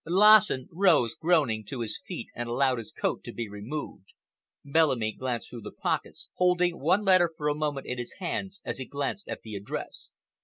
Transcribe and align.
Lassen 0.07 0.67
rose, 0.71 1.13
groaning, 1.13 1.63
to 1.65 1.81
his 1.81 2.01
feet 2.03 2.29
and 2.33 2.49
allowed 2.49 2.79
his 2.79 2.91
coat 2.91 3.23
to 3.23 3.31
be 3.31 3.47
removed. 3.47 4.13
Bellamy 4.65 5.11
glanced 5.11 5.51
through 5.51 5.61
the 5.61 5.71
pockets, 5.71 6.27
holding 6.37 6.79
one 6.79 7.03
letter 7.05 7.31
for 7.37 7.47
a 7.49 7.53
moment 7.53 7.85
in 7.85 7.99
his 7.99 8.13
hands 8.17 8.61
as 8.65 8.79
he 8.79 8.85
glanced 8.87 9.27
at 9.27 9.41
the 9.43 9.53
address. 9.53 10.13